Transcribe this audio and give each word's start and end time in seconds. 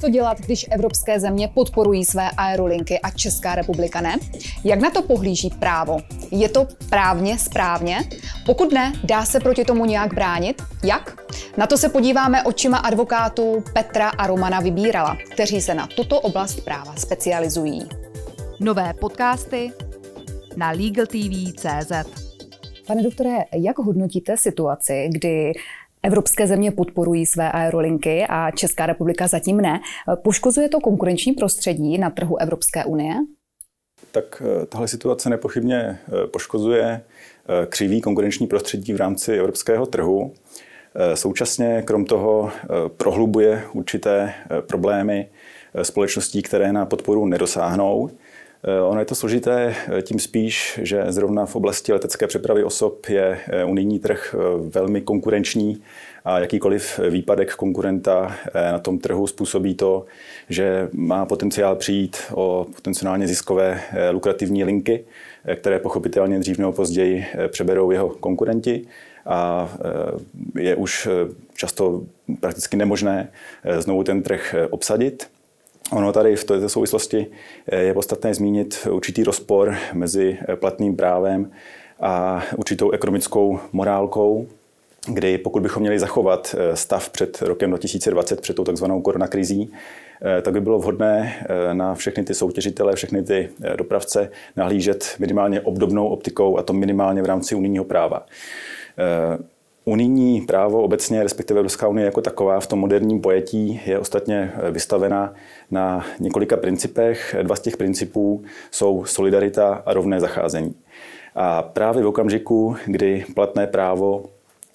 Co 0.00 0.08
dělat, 0.08 0.40
když 0.40 0.66
evropské 0.70 1.20
země 1.20 1.48
podporují 1.48 2.04
své 2.04 2.30
aerolinky 2.30 3.00
a 3.00 3.10
Česká 3.10 3.54
republika 3.54 4.00
ne? 4.00 4.16
Jak 4.64 4.80
na 4.80 4.90
to 4.90 5.02
pohlíží 5.02 5.50
právo? 5.50 5.98
Je 6.30 6.48
to 6.48 6.68
právně 6.90 7.38
správně? 7.38 7.98
Pokud 8.46 8.72
ne, 8.72 8.92
dá 9.04 9.24
se 9.24 9.40
proti 9.40 9.64
tomu 9.64 9.84
nějak 9.84 10.14
bránit? 10.14 10.62
Jak? 10.84 11.22
Na 11.56 11.66
to 11.66 11.78
se 11.78 11.88
podíváme 11.88 12.42
očima 12.42 12.78
advokátů 12.78 13.64
Petra 13.72 14.08
a 14.08 14.26
Romana 14.26 14.60
Vybírala, 14.60 15.16
kteří 15.32 15.60
se 15.60 15.74
na 15.74 15.86
tuto 15.86 16.20
oblast 16.20 16.60
práva 16.60 16.94
specializují. 16.96 17.88
Nové 18.60 18.94
podcasty 19.00 19.72
na 20.56 20.70
LegalTV.cz 20.70 21.92
Pane 22.86 23.02
doktore, 23.02 23.44
jak 23.52 23.78
hodnotíte 23.78 24.36
situaci, 24.36 25.08
kdy 25.12 25.52
Evropské 26.04 26.46
země 26.46 26.70
podporují 26.70 27.26
své 27.26 27.52
aerolinky 27.52 28.26
a 28.28 28.50
Česká 28.50 28.86
republika 28.86 29.26
zatím 29.26 29.56
ne. 29.56 29.80
Poškozuje 30.14 30.68
to 30.68 30.80
konkurenční 30.80 31.32
prostředí 31.32 31.98
na 31.98 32.10
trhu 32.10 32.40
Evropské 32.40 32.84
unie? 32.84 33.14
Tak 34.12 34.42
eh, 34.62 34.66
tahle 34.66 34.88
situace 34.88 35.30
nepochybně 35.30 35.76
eh, 35.76 36.26
poškozuje 36.26 36.84
eh, 36.84 37.66
křivý 37.66 38.00
konkurenční 38.00 38.46
prostředí 38.46 38.92
v 38.92 38.96
rámci 38.96 39.38
evropského 39.38 39.86
trhu. 39.86 40.32
Současně 41.14 41.82
krom 41.82 42.04
toho 42.04 42.50
prohlubuje 42.96 43.64
určité 43.72 44.34
problémy 44.68 45.28
společností, 45.82 46.42
které 46.42 46.72
na 46.72 46.86
podporu 46.86 47.26
nedosáhnou. 47.26 48.10
Ono 48.88 49.00
je 49.00 49.06
to 49.06 49.14
složité 49.14 49.74
tím 50.02 50.18
spíš, 50.18 50.80
že 50.82 51.04
zrovna 51.08 51.46
v 51.46 51.56
oblasti 51.56 51.92
letecké 51.92 52.26
přepravy 52.26 52.64
osob 52.64 53.06
je 53.08 53.38
unijní 53.66 53.98
trh 53.98 54.34
velmi 54.68 55.00
konkurenční 55.00 55.82
a 56.24 56.38
jakýkoliv 56.38 57.00
výpadek 57.10 57.54
konkurenta 57.54 58.36
na 58.72 58.78
tom 58.78 58.98
trhu 58.98 59.26
způsobí 59.26 59.74
to, 59.74 60.04
že 60.48 60.88
má 60.92 61.26
potenciál 61.26 61.76
přijít 61.76 62.16
o 62.34 62.66
potenciálně 62.74 63.28
ziskové 63.28 63.80
lukrativní 64.10 64.64
linky, 64.64 65.04
které 65.54 65.78
pochopitelně 65.78 66.38
dřív 66.38 66.58
nebo 66.58 66.72
později 66.72 67.26
přeberou 67.48 67.90
jeho 67.90 68.08
konkurenti 68.08 68.86
a 69.26 69.68
je 70.58 70.76
už 70.76 71.08
často 71.54 72.02
prakticky 72.40 72.76
nemožné 72.76 73.28
znovu 73.78 74.04
ten 74.04 74.22
trh 74.22 74.54
obsadit. 74.70 75.33
Ono 75.94 76.12
tady 76.12 76.36
v 76.36 76.44
této 76.44 76.68
souvislosti 76.68 77.26
eh, 77.68 77.82
je 77.82 77.94
podstatné 77.94 78.34
zmínit 78.34 78.88
určitý 78.90 79.24
rozpor 79.24 79.76
mezi 79.92 80.38
eh, 80.48 80.56
platným 80.56 80.96
právem 80.96 81.50
a 82.00 82.44
určitou 82.56 82.90
ekonomickou 82.90 83.58
morálkou, 83.72 84.46
kdy 85.06 85.38
pokud 85.38 85.62
bychom 85.62 85.80
měli 85.80 85.98
zachovat 85.98 86.56
eh, 86.58 86.76
stav 86.76 87.10
před 87.10 87.42
rokem 87.42 87.70
2020, 87.70 88.40
před 88.40 88.56
tou 88.56 88.64
takzvanou 88.64 89.00
koronakrizí, 89.00 89.72
tak 90.42 90.52
by 90.54 90.60
bylo 90.60 90.78
vhodné 90.78 91.46
na 91.72 91.94
všechny 91.94 92.24
ty 92.24 92.34
soutěžitele, 92.34 92.96
všechny 92.96 93.22
ty 93.22 93.48
dopravce 93.76 94.30
nahlížet 94.56 95.14
minimálně 95.18 95.60
obdobnou 95.60 96.08
optikou 96.08 96.58
a 96.58 96.62
to 96.62 96.72
minimálně 96.72 97.22
v 97.22 97.26
rámci 97.26 97.54
unijního 97.54 97.84
práva. 97.84 98.26
Unijní 99.84 100.40
právo 100.40 100.82
obecně, 100.82 101.22
respektive 101.22 101.58
Evropská 101.58 101.88
unie 101.88 102.04
jako 102.04 102.20
taková 102.20 102.60
v 102.60 102.66
tom 102.66 102.78
moderním 102.78 103.20
pojetí 103.20 103.80
je 103.86 103.98
ostatně 103.98 104.52
vystavena 104.70 105.34
na 105.70 106.06
několika 106.20 106.56
principech. 106.56 107.36
Dva 107.42 107.56
z 107.56 107.60
těch 107.60 107.76
principů 107.76 108.44
jsou 108.70 109.04
solidarita 109.04 109.82
a 109.86 109.92
rovné 109.92 110.20
zacházení. 110.20 110.74
A 111.34 111.62
právě 111.62 112.02
v 112.02 112.06
okamžiku, 112.06 112.76
kdy 112.86 113.24
platné 113.34 113.66
právo 113.66 114.24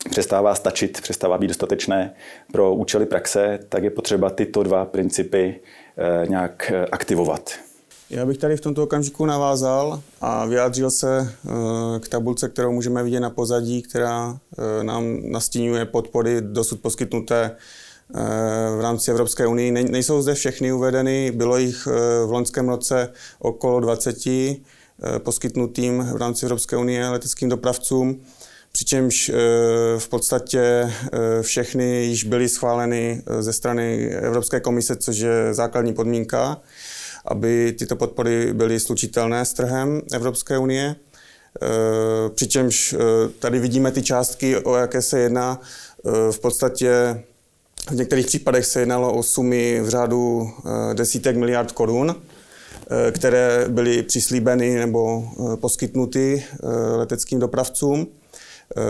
přestává 0.09 0.55
stačit, 0.55 1.01
přestává 1.01 1.37
být 1.37 1.47
dostatečné 1.47 2.13
pro 2.51 2.73
účely 2.73 3.05
praxe, 3.05 3.59
tak 3.69 3.83
je 3.83 3.89
potřeba 3.89 4.29
tyto 4.29 4.63
dva 4.63 4.85
principy 4.85 5.59
eh, 5.97 6.27
nějak 6.27 6.71
eh, 6.71 6.85
aktivovat. 6.85 7.68
Já 8.09 8.25
bych 8.25 8.37
tady 8.37 8.57
v 8.57 8.61
tomto 8.61 8.83
okamžiku 8.83 9.25
navázal 9.25 10.01
a 10.21 10.45
vyjádřil 10.45 10.91
se 10.91 11.19
eh, 11.19 11.99
k 11.99 12.09
tabulce, 12.09 12.49
kterou 12.49 12.71
můžeme 12.71 13.03
vidět 13.03 13.19
na 13.19 13.29
pozadí, 13.29 13.81
která 13.81 14.37
eh, 14.57 14.83
nám 14.83 15.31
nastínuje 15.31 15.85
podpory 15.85 16.41
dosud 16.41 16.79
poskytnuté 16.81 17.51
eh, 17.51 18.19
v 18.77 18.81
rámci 18.81 19.11
Evropské 19.11 19.47
unie. 19.47 19.71
Nejsou 19.71 20.21
zde 20.21 20.33
všechny 20.33 20.73
uvedeny, 20.73 21.31
bylo 21.31 21.57
jich 21.57 21.85
v 22.25 22.31
loňském 22.31 22.69
roce 22.69 23.13
okolo 23.39 23.79
20 23.79 24.17
poskytnutým 25.17 26.03
v 26.13 26.17
rámci 26.17 26.45
Evropské 26.45 26.77
unie 26.77 27.09
leteckým 27.09 27.49
dopravcům, 27.49 28.21
přičemž 28.71 29.31
v 29.97 30.09
podstatě 30.09 30.93
všechny 31.41 32.05
již 32.05 32.23
byly 32.23 32.49
schváleny 32.49 33.23
ze 33.39 33.53
strany 33.53 34.09
Evropské 34.09 34.59
komise, 34.59 34.95
což 34.95 35.17
je 35.17 35.53
základní 35.53 35.93
podmínka 35.93 36.61
aby 37.25 37.75
tyto 37.79 37.95
podpory 37.95 38.53
byly 38.53 38.79
slučitelné 38.79 39.45
s 39.45 39.53
trhem 39.53 40.01
Evropské 40.13 40.57
unie. 40.57 40.95
E, 41.61 42.29
přičemž 42.29 42.93
e, 42.93 42.97
tady 43.39 43.59
vidíme 43.59 43.91
ty 43.91 44.01
částky, 44.01 44.57
o 44.57 44.75
jaké 44.75 45.01
se 45.01 45.19
jedná. 45.19 45.59
E, 45.59 46.31
v 46.31 46.39
podstatě 46.39 47.23
v 47.89 47.95
některých 47.95 48.25
případech 48.25 48.65
se 48.65 48.79
jednalo 48.79 49.13
o 49.13 49.23
sumy 49.23 49.81
v 49.81 49.89
řádu 49.89 50.49
desítek 50.93 51.35
miliard 51.35 51.71
korun, 51.71 52.15
které 53.11 53.65
byly 53.67 54.03
přislíbeny 54.03 54.75
nebo 54.75 55.23
poskytnuty 55.55 56.43
leteckým 56.95 57.39
dopravcům. 57.39 58.07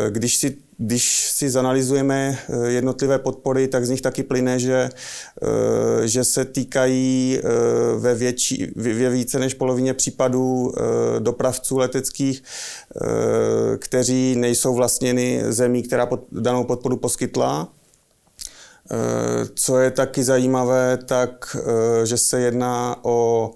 Když 0.09 0.38
si, 0.38 0.57
když 0.81 1.31
si 1.31 1.50
zanalizujeme 1.50 2.38
eh, 2.40 2.69
jednotlivé 2.69 3.19
podpory, 3.19 3.67
tak 3.67 3.85
z 3.85 3.90
nich 3.90 4.01
taky 4.01 4.23
plyne, 4.23 4.59
že, 4.59 4.90
eh, 4.90 6.07
že 6.07 6.23
se 6.23 6.45
týkají 6.45 7.40
ve, 7.97 8.16
větší, 8.16 8.72
ve 8.75 9.09
více 9.09 9.40
než 9.40 9.53
polovině 9.53 9.94
případů 9.94 10.73
dopravců 11.19 11.78
leteckých, 11.78 12.44
kteří 13.78 14.35
nejsou 14.35 14.75
vlastněny 14.75 15.44
zemí, 15.50 15.84
která 15.84 16.06
pod, 16.06 16.19
danou 16.31 16.63
podporu 16.63 16.97
poskytla. 16.97 17.67
Co 19.56 19.79
je 19.79 19.91
taky 19.91 20.23
zajímavé, 20.23 20.97
tak 21.06 21.57
že 22.03 22.17
se 22.17 22.40
jedná 22.40 22.96
o 23.01 23.51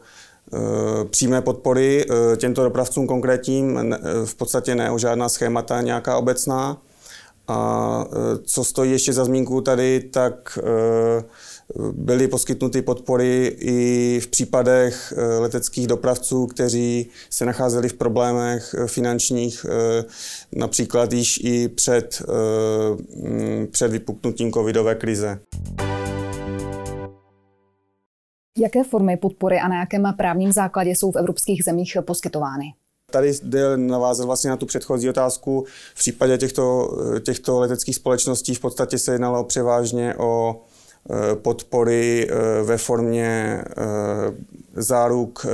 Eh, 0.53 1.05
přímé 1.05 1.41
podpory 1.41 2.05
eh, 2.05 2.37
těmto 2.37 2.63
dopravcům 2.63 3.07
konkrétním, 3.07 3.77
eh, 3.77 3.97
v 4.25 4.35
podstatě 4.35 4.75
ne 4.75 4.91
o 4.91 4.97
žádná 4.97 5.29
schémata 5.29 5.81
nějaká 5.81 6.17
obecná. 6.17 6.77
A 7.47 8.05
co 8.43 8.63
stojí 8.63 8.91
ještě 8.91 9.13
za 9.13 9.25
zmínku 9.25 9.61
tady, 9.61 9.99
tak 9.99 10.59
byly 11.91 12.27
poskytnuty 12.27 12.81
podpory 12.81 13.55
i 13.59 14.19
v 14.23 14.27
případech 14.27 15.13
leteckých 15.39 15.87
dopravců, 15.87 16.47
kteří 16.47 17.09
se 17.29 17.45
nacházeli 17.45 17.89
v 17.89 17.93
problémech 17.93 18.75
finančních, 18.87 19.65
například 20.51 21.13
již 21.13 21.39
i 21.43 21.67
před, 21.67 22.21
před 23.71 23.91
vypuknutím 23.91 24.51
covidové 24.51 24.95
krize. 24.95 25.39
Jaké 28.57 28.83
formy 28.83 29.17
podpory 29.17 29.59
a 29.59 29.67
na 29.67 29.79
jakém 29.79 30.13
právním 30.17 30.51
základě 30.51 30.89
jsou 30.89 31.11
v 31.11 31.15
evropských 31.15 31.63
zemích 31.63 31.97
poskytovány? 32.01 32.65
Tady 33.13 33.33
jde 33.43 33.77
navázat 33.77 34.25
vlastně 34.25 34.49
na 34.49 34.57
tu 34.57 34.65
předchozí 34.65 35.09
otázku. 35.09 35.65
V 35.95 35.99
případě 35.99 36.37
těchto, 36.37 36.89
těchto 37.25 37.59
leteckých 37.59 37.95
společností 37.95 38.55
v 38.55 38.59
podstatě 38.59 38.97
se 38.97 39.11
jednalo 39.11 39.43
převážně 39.43 40.15
o 40.17 40.61
e, 41.09 41.35
podpory 41.35 42.27
e, 42.29 42.63
ve 42.63 42.77
formě 42.77 43.25
e, 43.25 43.63
záruk 44.81 45.45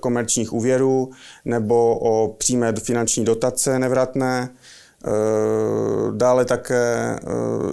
komerčních 0.00 0.52
úvěrů 0.52 1.10
nebo 1.44 1.98
o 1.98 2.28
přímé 2.38 2.72
finanční 2.72 3.24
dotace 3.24 3.78
nevratné. 3.78 4.48
Dále 6.10 6.44
také 6.44 7.18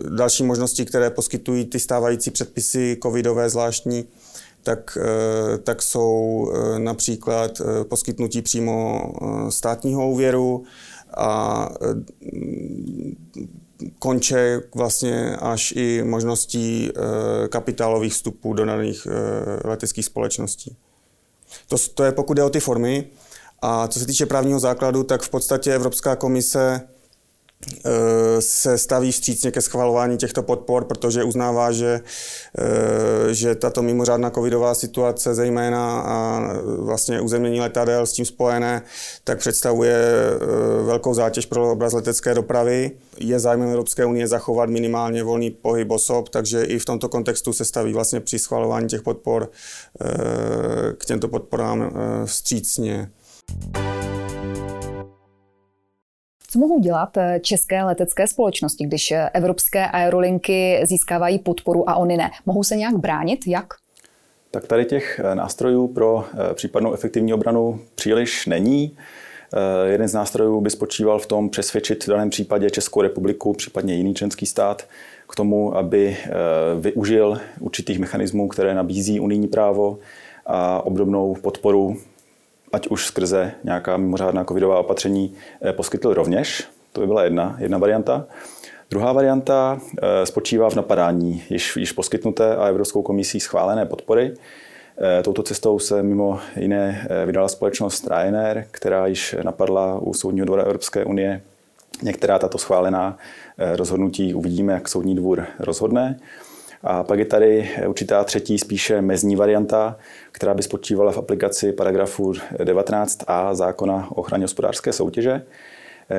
další 0.09 0.44
možnosti, 0.44 0.85
které 0.85 1.09
poskytují 1.09 1.66
ty 1.66 1.79
stávající 1.79 2.31
předpisy 2.31 2.97
covidové 3.03 3.50
zvláštní, 3.50 4.06
tak, 4.63 4.97
eh, 5.01 5.57
tak 5.57 5.81
jsou 5.81 6.51
eh, 6.53 6.79
například 6.79 7.61
eh, 7.61 7.83
poskytnutí 7.83 8.41
přímo 8.41 9.01
státního 9.50 10.09
úvěru 10.09 10.63
a 11.17 11.69
konče 14.00 14.61
vlastně 14.75 15.35
až 15.35 15.73
i 15.75 16.03
možností 16.03 16.91
kapitálových 17.50 18.13
vstupů 18.13 18.53
do 18.53 18.65
daných 18.65 19.07
leteckých 19.63 20.06
společností. 20.06 20.75
To, 21.67 21.75
to 21.94 22.03
je 22.03 22.12
pokud 22.12 22.33
jde 22.33 22.44
o 22.44 22.50
ty 22.50 22.59
formy. 22.59 23.05
A 23.62 23.88
co 23.88 24.00
se 24.00 24.05
týče 24.05 24.25
právního 24.25 24.59
základu, 24.59 25.03
tak 25.03 25.21
v 25.21 25.29
podstatě 25.29 25.75
Evropská 25.75 26.15
komise 26.15 26.81
se 28.39 28.77
staví 28.77 29.11
vstřícně 29.11 29.51
ke 29.51 29.61
schvalování 29.61 30.17
těchto 30.17 30.44
podpor, 30.44 30.85
protože 30.85 31.23
uznává, 31.23 31.71
že, 31.71 32.01
eh, 32.59 33.33
že 33.33 33.56
tato 33.56 33.81
mimořádná 33.81 34.29
covidová 34.29 34.73
situace, 34.73 35.35
zejména 35.35 36.01
a 36.01 36.41
vlastně 36.77 37.21
uzemnění 37.21 37.59
letadel 37.59 38.06
s 38.06 38.13
tím 38.13 38.25
spojené, 38.25 38.81
tak 39.23 39.38
představuje 39.38 39.95
eh, 39.95 40.83
velkou 40.83 41.13
zátěž 41.13 41.45
pro 41.45 41.71
obraz 41.71 41.94
letecké 41.94 42.33
dopravy. 42.33 42.91
Je 43.17 43.39
zájmem 43.39 43.69
Evropské 43.69 44.05
unie 44.05 44.27
zachovat 44.27 44.69
minimálně 44.69 45.23
volný 45.23 45.51
pohyb 45.51 45.91
osob, 45.91 46.29
takže 46.29 46.63
i 46.63 46.79
v 46.79 46.85
tomto 46.85 47.09
kontextu 47.09 47.53
se 47.53 47.65
staví 47.65 47.94
vlastně 47.94 48.19
při 48.19 48.39
schvalování 48.39 48.88
těch 48.88 49.01
podpor 49.01 49.51
k 50.97 51.05
těmto 51.05 51.27
podporám 51.27 51.91
vstřícně. 52.25 53.09
Co 56.51 56.60
mohou 56.60 56.80
dělat 56.80 57.18
eh, 57.18 57.40
české 57.44 57.84
letecké 57.84 58.28
společnosti, 58.28 58.86
když 58.86 59.12
eh, 59.12 59.30
evropské 59.34 59.88
aerolinky 59.88 60.81
získávají 60.84 61.40
podporu 61.40 61.90
a 61.90 61.96
oni 61.96 62.18
ne? 62.18 62.31
Mohou 62.46 62.63
se 62.63 62.75
nějak 62.75 62.96
bránit? 62.96 63.48
Jak? 63.48 63.74
Tak 64.51 64.68
tady 64.68 64.86
těch 64.86 65.22
eh, 65.24 65.36
nástrojů 65.36 65.88
pro 65.88 66.25
případnou 66.54 66.94
efektivní 66.94 67.34
obranu 67.34 67.80
příliš 67.96 68.46
není. 68.46 68.98
Jeden 69.86 70.07
z 70.07 70.13
nástrojů 70.13 70.62
by 70.62 70.69
spočíval 70.69 71.19
v 71.19 71.25
tom 71.25 71.50
přesvědčit 71.50 72.04
v 72.04 72.07
daném 72.07 72.30
případě 72.30 72.69
Českou 72.69 73.01
republiku, 73.01 73.54
případně 73.54 73.96
jiný 73.96 74.16
členský 74.16 74.46
stát, 74.46 74.88
k 75.30 75.36
tomu, 75.36 75.78
aby 75.78 76.18
využil 76.80 77.40
určitých 77.60 78.00
mechanismů, 78.00 78.48
které 78.48 78.75
nabízí 78.75 79.19
unijní 79.19 79.48
právo 79.48 80.00
a 80.46 80.86
obdobnou 80.86 81.36
podporu 81.42 81.98
ať 82.74 82.88
už 82.88 83.06
skrze 83.06 83.51
nějaká 83.63 83.98
mimořádná 83.98 84.45
covidová 84.45 84.80
opatření, 84.80 85.36
eh, 85.62 85.74
poskytl 85.74 86.13
rovněž. 86.13 86.68
To 86.94 87.01
by 87.01 87.07
byla 87.07 87.24
jedna, 87.24 87.56
jedna 87.60 87.77
varianta. 87.77 88.25
Druhá 88.89 89.13
varianta 89.13 89.80
eh, 90.01 90.25
spočívá 90.25 90.69
v 90.69 90.75
napadání 90.75 91.44
již, 91.50 91.77
již 91.77 91.92
poskytnuté 91.92 92.56
a 92.56 92.68
Evropskou 92.68 93.01
komisí 93.01 93.39
schválené 93.39 93.86
podpory. 93.86 94.33
Eh, 95.01 95.24
touto 95.24 95.44
cestou 95.44 95.80
se 95.80 96.04
mimo 96.04 96.39
jiné 96.56 97.07
vydala 97.25 97.48
společnost 97.48 98.07
Ryanair, 98.07 98.66
která 98.72 99.07
již 99.07 99.36
napadla 99.44 100.00
u 100.00 100.13
Soudního 100.13 100.45
dvora 100.45 100.63
Evropské 100.63 101.06
unie. 101.06 101.42
Některá 102.01 102.39
tato 102.39 102.57
schválená 102.57 103.18
rozhodnutí 103.75 104.33
uvidíme, 104.33 104.74
jak 104.74 104.89
Soudní 104.89 105.15
dvůr 105.15 105.45
rozhodne. 105.60 106.19
A 106.83 107.03
pak 107.03 107.19
je 107.19 107.25
tady 107.25 107.69
určitá 107.87 108.23
třetí, 108.23 108.59
spíše 108.59 109.01
mezní 109.01 109.35
varianta, 109.35 109.97
která 110.31 110.53
by 110.53 110.63
spočívala 110.63 111.11
v 111.11 111.17
aplikaci 111.17 111.71
paragrafu 111.71 112.31
19a 112.31 113.55
zákona 113.55 114.07
o 114.11 114.15
ochraně 114.15 114.43
hospodářské 114.43 114.93
soutěže, 114.93 115.41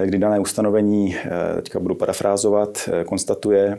kdy 0.04 0.18
dané 0.18 0.40
ustanovení, 0.40 1.16
teďka 1.56 1.80
budu 1.80 1.94
parafrázovat, 1.94 2.88
konstatuje, 3.06 3.78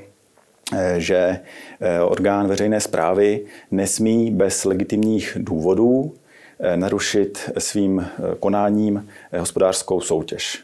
že 0.97 1.39
orgán 2.05 2.47
veřejné 2.47 2.79
zprávy 2.79 3.45
nesmí 3.71 4.31
bez 4.31 4.65
legitimních 4.65 5.37
důvodů 5.39 6.13
narušit 6.75 7.51
svým 7.57 8.07
konáním 8.39 9.09
hospodářskou 9.39 10.01
soutěž. 10.01 10.63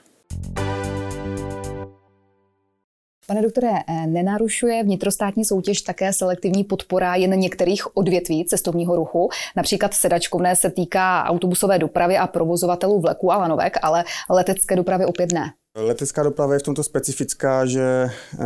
Pane 3.29 3.41
doktore, 3.41 3.69
eh, 3.88 4.07
nenarušuje 4.07 4.83
vnitrostátní 4.83 5.45
soutěž 5.45 5.81
také 5.81 6.13
selektivní 6.13 6.63
podpora 6.63 7.15
jen 7.15 7.39
některých 7.39 7.97
odvětví 7.97 8.45
cestovního 8.45 8.95
ruchu? 8.95 9.29
Například 9.56 9.94
sedačkovné 9.94 10.56
se 10.56 10.69
týká 10.69 11.24
autobusové 11.24 11.79
dopravy 11.79 12.18
a 12.18 12.27
provozovatelů 12.27 13.01
vleků 13.01 13.31
a 13.31 13.38
lanovek, 13.38 13.77
ale 13.81 14.03
letecké 14.29 14.75
dopravy 14.75 15.06
opět 15.06 15.31
ne. 15.31 15.53
Letecká 15.77 16.24
doprava 16.24 16.53
je 16.53 16.59
v 16.59 16.63
tomto 16.63 16.83
specifická, 16.83 17.65
že 17.65 18.09
eh, 18.39 18.45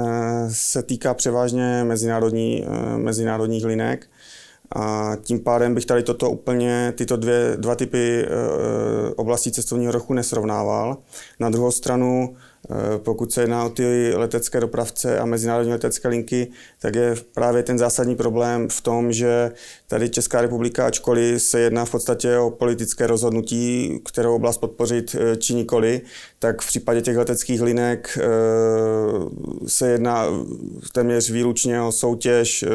se 0.50 0.84
týká 0.84 1.14
převážně 1.14 1.84
mezinárodní, 1.84 2.66
eh, 2.66 2.98
mezinárodních 2.98 3.66
linek. 3.66 4.10
A 4.76 5.12
tím 5.22 5.40
pádem 5.40 5.76
bych 5.76 5.86
tady 5.86 6.04
toto 6.04 6.30
úplně, 6.30 6.94
tyto 6.98 7.18
dvě, 7.18 7.54
dva 7.56 7.76
typy 7.76 8.26
oblastí 9.16 9.52
cestovního 9.52 9.92
ruchu 9.92 10.14
nesrovnával. 10.14 10.98
Na 11.40 11.50
druhou 11.50 11.72
stranu 11.72 12.36
pokud 12.98 13.32
se 13.32 13.42
jedná 13.42 13.66
o 13.66 13.70
ty 13.70 14.14
letecké 14.16 14.60
dopravce 14.60 15.20
a 15.20 15.26
mezinárodní 15.26 15.72
letecké 15.72 16.08
linky, 16.08 16.48
tak 16.80 16.96
je 16.96 17.16
právě 17.34 17.64
ten 17.64 17.78
zásadní 17.78 18.16
problém 18.16 18.70
v 18.70 18.82
tom, 18.82 19.12
že 19.12 19.52
tady 19.88 20.10
Česká 20.10 20.42
republika, 20.42 20.86
ačkoliv 20.86 21.42
se 21.42 21.60
jedná 21.60 21.86
v 21.86 21.92
podstatě 21.92 22.38
o 22.38 22.50
politické 22.50 23.08
rozhodnutí, 23.08 24.00
kterou 24.06 24.36
oblast 24.36 24.58
podpořit 24.58 25.16
eh, 25.20 25.36
či 25.36 25.54
nikoli, 25.54 26.02
tak 26.40 26.62
v 26.62 26.68
případě 26.68 27.02
těch 27.02 27.18
leteckých 27.18 27.62
linek 27.62 28.18
eh, 28.22 28.26
se 29.68 29.90
jedná 29.90 30.26
téměř 30.94 31.30
výlučně 31.30 31.82
o 31.82 31.92
soutěž 31.92 32.66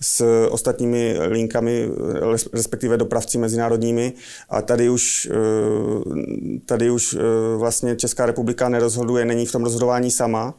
s 0.00 0.46
ostatními 0.50 1.16
linkami, 1.28 1.88
respektive 2.52 2.96
dopravci 2.96 3.38
mezinárodními. 3.38 4.12
A 4.50 4.62
tady 4.62 4.88
už, 4.88 5.28
tady 6.66 6.90
už 6.90 7.16
vlastně 7.56 7.96
Česká 7.96 8.26
republika 8.26 8.68
nerozhoduje 8.68 8.93
rozhoduje, 8.94 9.24
není 9.24 9.46
v 9.46 9.52
tom 9.52 9.64
rozhodování 9.64 10.10
sama, 10.10 10.54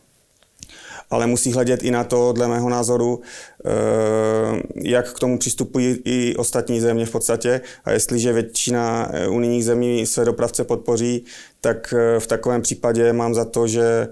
ale 1.09 1.27
musí 1.27 1.53
hledět 1.53 1.83
i 1.83 1.91
na 1.91 2.03
to, 2.03 2.33
dle 2.33 2.47
mého 2.47 2.69
názoru, 2.69 3.21
Eh, 3.67 4.61
jak 4.75 5.13
k 5.13 5.19
tomu 5.19 5.37
přistupují 5.37 5.97
i 6.05 6.35
ostatní 6.35 6.81
země 6.81 7.05
v 7.05 7.11
podstatě. 7.11 7.61
A 7.85 7.91
jestliže 7.91 8.33
většina 8.33 9.09
eh, 9.11 9.27
unijních 9.27 9.65
zemí 9.65 10.05
své 10.05 10.25
dopravce 10.25 10.63
podpoří, 10.63 11.25
tak 11.61 11.93
eh, 11.97 12.19
v 12.19 12.27
takovém 12.27 12.61
případě 12.61 13.13
mám 13.13 13.33
za 13.33 13.45
to, 13.45 13.67
že 13.67 14.07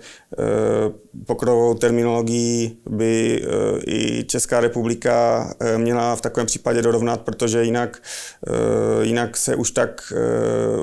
pokrovou 1.25 1.73
terminologií 1.73 2.77
by 2.89 3.45
i 3.87 4.23
Česká 4.23 4.59
republika 4.59 5.47
měla 5.77 6.15
v 6.15 6.21
takovém 6.21 6.47
případě 6.47 6.81
dorovnat, 6.81 7.21
protože 7.21 7.63
jinak, 7.63 8.01
jinak 9.01 9.37
se 9.37 9.55
už 9.55 9.71
tak 9.71 10.13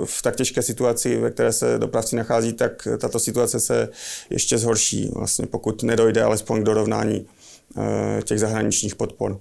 v 0.04 0.22
tak 0.22 0.36
těžké 0.36 0.62
situaci, 0.62 1.16
ve 1.16 1.30
které 1.30 1.52
se 1.52 1.78
dopravci 1.78 2.16
nachází, 2.16 2.52
tak 2.52 2.88
tato 2.98 3.18
situace 3.18 3.60
se 3.60 3.88
ještě 4.30 4.58
zhorší, 4.58 5.10
vlastně 5.14 5.46
pokud 5.46 5.82
nedojde 5.82 6.22
alespoň 6.22 6.60
k 6.60 6.64
dorovnání 6.64 7.26
Eh, 7.76 8.22
těch 8.22 8.40
zahraničních 8.40 8.94
podpor. 8.94 9.40